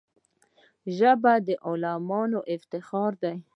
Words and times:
ژبه 0.97 1.33
د 1.45 1.47
عالمانو 1.65 2.39
افتخار 2.55 3.11
دی 3.21 3.35